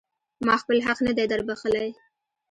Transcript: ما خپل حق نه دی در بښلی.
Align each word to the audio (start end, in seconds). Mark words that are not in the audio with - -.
ما 0.45 0.55
خپل 0.61 0.77
حق 0.87 0.99
نه 1.07 1.13
دی 1.17 1.25
در 1.31 1.41
بښلی. 1.47 1.89